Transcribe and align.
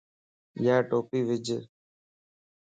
يا 0.65 0.75
ٽوپي 0.89 1.19
وج 1.27 1.47